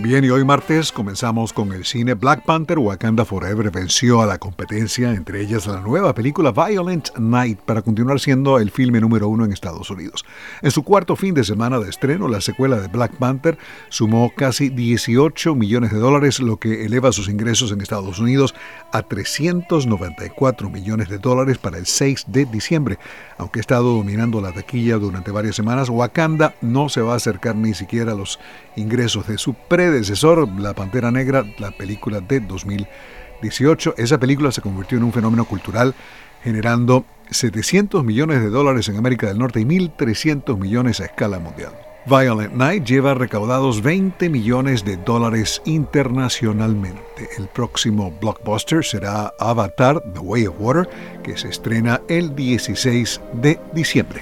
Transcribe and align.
Bien, 0.00 0.24
y 0.24 0.30
hoy 0.30 0.44
martes 0.44 0.92
comenzamos 0.92 1.52
con 1.52 1.72
el 1.72 1.84
cine 1.84 2.14
Black 2.14 2.44
Panther 2.44 2.78
Wakanda 2.78 3.24
Forever 3.24 3.68
venció 3.72 4.22
a 4.22 4.26
la 4.26 4.38
competencia, 4.38 5.10
entre 5.10 5.40
ellas 5.40 5.66
la 5.66 5.80
nueva 5.80 6.14
película 6.14 6.52
Violent 6.52 7.08
Night, 7.18 7.58
para 7.62 7.82
continuar 7.82 8.20
siendo 8.20 8.60
el 8.60 8.70
filme 8.70 9.00
número 9.00 9.28
uno 9.28 9.44
en 9.44 9.52
Estados 9.52 9.90
Unidos. 9.90 10.24
En 10.62 10.70
su 10.70 10.84
cuarto 10.84 11.16
fin 11.16 11.34
de 11.34 11.42
semana 11.42 11.80
de 11.80 11.90
estreno, 11.90 12.28
la 12.28 12.40
secuela 12.40 12.76
de 12.76 12.86
Black 12.86 13.16
Panther 13.16 13.58
sumó 13.88 14.32
casi 14.36 14.68
18 14.68 15.56
millones 15.56 15.90
de 15.90 15.98
dólares, 15.98 16.38
lo 16.38 16.58
que 16.58 16.84
eleva 16.84 17.10
sus 17.10 17.28
ingresos 17.28 17.72
en 17.72 17.80
Estados 17.80 18.20
Unidos 18.20 18.54
a 18.92 19.02
394 19.02 20.70
millones 20.70 21.08
de 21.08 21.18
dólares 21.18 21.58
para 21.58 21.76
el 21.76 21.86
6 21.86 22.26
de 22.28 22.44
diciembre. 22.44 23.00
Aunque 23.36 23.58
ha 23.58 23.62
estado 23.62 23.96
dominando 23.96 24.40
la 24.40 24.52
taquilla 24.52 24.96
durante 24.96 25.32
varias 25.32 25.56
semanas, 25.56 25.88
Wakanda 25.88 26.54
no 26.60 26.88
se 26.88 27.00
va 27.00 27.14
a 27.14 27.16
acercar 27.16 27.56
ni 27.56 27.74
siquiera 27.74 28.12
a 28.12 28.14
los 28.14 28.38
ingresos 28.76 29.26
de 29.26 29.38
su 29.38 29.54
predecesor, 29.88 30.46
La 30.60 30.74
Pantera 30.74 31.10
Negra, 31.10 31.46
la 31.58 31.70
película 31.70 32.20
de 32.20 32.40
2018. 32.40 33.94
Esa 33.96 34.18
película 34.18 34.52
se 34.52 34.60
convirtió 34.60 34.98
en 34.98 35.04
un 35.04 35.12
fenómeno 35.12 35.46
cultural 35.46 35.94
generando 36.42 37.06
700 37.30 38.04
millones 38.04 38.42
de 38.42 38.50
dólares 38.50 38.88
en 38.88 38.96
América 38.96 39.28
del 39.28 39.38
Norte 39.38 39.60
y 39.60 39.64
1.300 39.64 40.58
millones 40.58 41.00
a 41.00 41.06
escala 41.06 41.38
mundial. 41.38 41.72
Violent 42.04 42.52
Night 42.52 42.84
lleva 42.84 43.14
recaudados 43.14 43.82
20 43.82 44.28
millones 44.28 44.84
de 44.84 44.98
dólares 44.98 45.62
internacionalmente. 45.64 47.28
El 47.38 47.48
próximo 47.48 48.12
blockbuster 48.20 48.84
será 48.84 49.32
Avatar 49.38 50.02
The 50.12 50.20
Way 50.20 50.46
of 50.48 50.56
Water, 50.58 50.88
que 51.22 51.36
se 51.36 51.48
estrena 51.48 52.02
el 52.08 52.34
16 52.34 53.20
de 53.34 53.58
diciembre. 53.72 54.20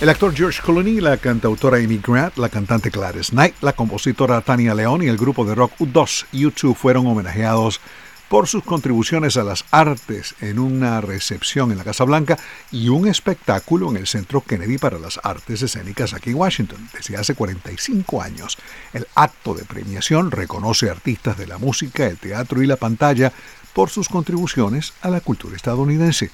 El 0.00 0.08
actor 0.08 0.34
George 0.34 0.62
Clooney, 0.62 0.98
la 0.98 1.18
cantautora 1.18 1.76
Amy 1.76 2.00
Grant, 2.02 2.38
la 2.38 2.48
cantante 2.48 2.88
Gladys 2.88 3.32
Knight, 3.32 3.56
la 3.60 3.74
compositora 3.74 4.40
Tania 4.40 4.74
León 4.74 5.02
y 5.02 5.08
el 5.08 5.18
grupo 5.18 5.44
de 5.44 5.54
rock 5.54 5.72
U2 5.78 6.24
U2 6.32 6.74
fueron 6.74 7.06
homenajeados 7.06 7.82
por 8.30 8.48
sus 8.48 8.64
contribuciones 8.64 9.36
a 9.36 9.44
las 9.44 9.66
artes 9.70 10.36
en 10.40 10.58
una 10.58 11.02
recepción 11.02 11.70
en 11.70 11.76
la 11.76 11.84
Casa 11.84 12.04
Blanca 12.04 12.38
y 12.72 12.88
un 12.88 13.08
espectáculo 13.08 13.90
en 13.90 13.98
el 13.98 14.06
Centro 14.06 14.40
Kennedy 14.40 14.78
para 14.78 14.98
las 14.98 15.20
Artes 15.22 15.60
Escénicas 15.60 16.14
aquí 16.14 16.30
en 16.30 16.36
Washington. 16.36 16.88
Desde 16.94 17.18
hace 17.18 17.34
45 17.34 18.22
años, 18.22 18.56
el 18.94 19.06
acto 19.14 19.52
de 19.52 19.66
premiación 19.66 20.30
reconoce 20.30 20.88
artistas 20.88 21.36
de 21.36 21.46
la 21.46 21.58
música, 21.58 22.06
el 22.06 22.16
teatro 22.16 22.62
y 22.62 22.66
la 22.66 22.76
pantalla 22.76 23.34
por 23.74 23.90
sus 23.90 24.08
contribuciones 24.08 24.94
a 25.02 25.10
la 25.10 25.20
cultura 25.20 25.56
estadounidense. 25.56 26.30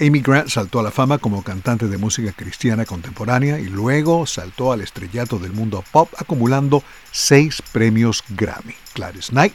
Amy 0.00 0.20
Grant 0.20 0.48
saltó 0.48 0.80
a 0.80 0.82
la 0.82 0.90
fama 0.90 1.18
como 1.18 1.44
cantante 1.44 1.86
de 1.86 1.98
música 1.98 2.32
cristiana 2.32 2.86
contemporánea 2.86 3.58
y 3.58 3.64
luego 3.64 4.26
saltó 4.26 4.72
al 4.72 4.80
estrellato 4.80 5.38
del 5.38 5.52
mundo 5.52 5.84
pop 5.92 6.10
acumulando 6.16 6.82
seis 7.12 7.62
premios 7.70 8.24
Grammy. 8.30 8.74
Gladys 8.94 9.26
Knight, 9.26 9.52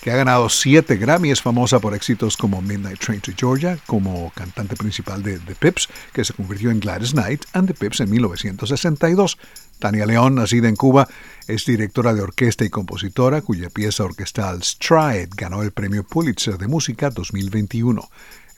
que 0.00 0.12
ha 0.12 0.16
ganado 0.16 0.48
siete 0.48 0.96
Grammy, 0.96 1.32
es 1.32 1.42
famosa 1.42 1.80
por 1.80 1.92
éxitos 1.94 2.36
como 2.36 2.62
Midnight 2.62 3.00
Train 3.00 3.20
to 3.20 3.32
Georgia, 3.36 3.78
como 3.86 4.30
cantante 4.36 4.76
principal 4.76 5.24
de 5.24 5.40
The 5.40 5.56
Pips, 5.56 5.88
que 6.12 6.24
se 6.24 6.34
convirtió 6.34 6.70
en 6.70 6.78
Gladys 6.78 7.10
Knight 7.10 7.46
and 7.52 7.66
The 7.66 7.74
Pips 7.74 7.98
en 7.98 8.10
1962. 8.10 9.38
Tania 9.80 10.06
León, 10.06 10.36
nacida 10.36 10.68
en 10.68 10.76
Cuba, 10.76 11.08
es 11.48 11.64
directora 11.66 12.14
de 12.14 12.22
orquesta 12.22 12.64
y 12.64 12.70
compositora, 12.70 13.42
cuya 13.42 13.70
pieza 13.70 14.04
orquestal 14.04 14.62
Stride 14.62 15.30
ganó 15.36 15.62
el 15.62 15.72
premio 15.72 16.04
Pulitzer 16.04 16.58
de 16.58 16.68
Música 16.68 17.10
2021. 17.10 18.08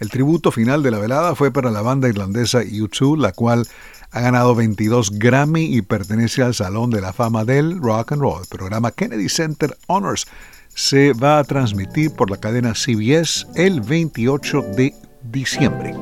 El 0.03 0.11
tributo 0.11 0.51
final 0.51 0.83
de 0.83 0.91
la 0.91 0.99
velada 0.99 1.35
fue 1.37 1.53
para 1.53 1.71
la 1.71 1.81
banda 1.81 2.09
irlandesa 2.09 2.65
U2, 2.65 3.19
la 3.19 3.31
cual 3.31 3.69
ha 4.11 4.21
ganado 4.21 4.57
22 4.57 5.17
Grammy 5.17 5.77
y 5.77 5.83
pertenece 5.83 6.43
al 6.43 6.55
Salón 6.55 6.91
de 6.91 7.01
la 7.01 7.13
Fama 7.13 7.45
del 7.45 7.81
Rock 7.81 8.11
and 8.11 8.23
Roll. 8.23 8.43
El 8.43 8.49
programa 8.49 8.91
Kennedy 8.91 9.29
Center 9.29 9.79
Honors 9.87 10.27
se 10.75 11.13
va 11.13 11.39
a 11.39 11.45
transmitir 11.45 12.11
por 12.11 12.33
la 12.33 12.39
cadena 12.39 12.75
CBS 12.75 13.47
el 13.55 13.81
28 13.81 14.63
de 14.77 14.93
diciembre. 15.23 15.95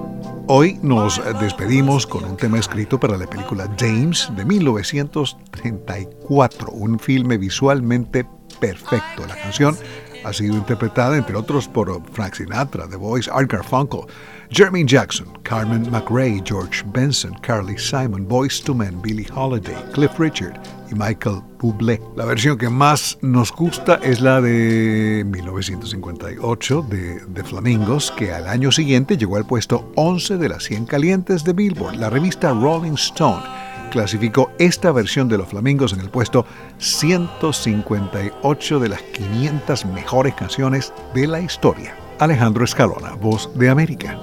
Hoy 0.47 0.79
nos 0.83 1.21
despedimos 1.39 2.07
con 2.07 2.25
un 2.25 2.39
tema 2.39 2.59
escrito 2.59 2.99
para 2.99 3.19
la 3.19 3.27
película 3.27 3.71
James 3.79 4.31
de 4.35 4.47
1934, 4.47 6.71
un 6.71 6.99
filme 6.99 7.37
visualmente 7.37 8.25
perfecto. 8.61 9.27
La 9.29 9.37
canción 9.37 9.77
ha 10.25 10.33
sido 10.33 10.57
interpretada, 10.57 11.17
entre 11.17 11.37
otros, 11.37 11.69
por 11.69 12.03
Frank 12.13 12.35
Sinatra, 12.35 12.89
The 12.89 12.97
Voice, 12.97 13.31
Art 13.33 13.51
Garfunkel, 13.51 14.07
Jeremy 14.51 14.85
Jackson, 14.85 15.29
Carmen 15.45 15.89
McRae, 15.91 16.43
George 16.45 16.83
Benson, 16.93 17.35
Carly 17.41 17.79
Simon, 17.79 18.27
Boyce 18.27 18.63
II 18.67 18.75
Men, 18.75 19.01
Billie 19.01 19.29
Holiday, 19.33 19.77
Cliff 19.93 20.19
Richard 20.19 20.61
y 20.91 20.95
Michael 20.95 21.41
Bublé. 21.59 22.01
La 22.17 22.25
versión 22.25 22.59
que 22.59 22.69
más 22.69 23.17
nos 23.23 23.53
gusta 23.53 24.01
es 24.03 24.21
la 24.21 24.41
de 24.41 25.25
1958 25.25 26.83
de 26.91 27.23
The 27.33 27.45
Flamingos, 27.45 28.11
que 28.17 28.33
al 28.33 28.49
año 28.49 28.73
siguiente 28.73 29.17
llegó 29.17 29.37
al 29.37 29.47
puesto 29.47 29.93
11 29.95 30.37
de 30.39 30.49
las 30.49 30.65
100 30.65 30.87
calientes 30.87 31.45
de 31.45 31.53
Billboard. 31.53 31.97
La 31.97 32.11
revista 32.11 32.53
Rolling 32.53 32.95
Stone 32.95 33.70
clasificó 33.91 34.51
esta 34.59 34.93
versión 34.93 35.29
de 35.29 35.37
Los 35.37 35.49
Flamingos 35.49 35.93
en 35.93 36.01
el 36.01 36.09
puesto 36.09 36.47
158 36.79 38.81
de 38.81 38.89
las 38.89 39.03
500 39.03 39.85
mejores 39.87 40.35
canciones 40.35 40.95
de 41.15 41.27
la 41.27 41.41
historia. 41.41 41.95
Alejandro 42.19 42.65
Escalona, 42.65 43.15
Voz 43.15 43.51
de 43.59 43.69
América. 43.69 44.19